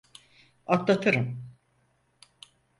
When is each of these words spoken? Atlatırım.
Atlatırım. 0.67 1.37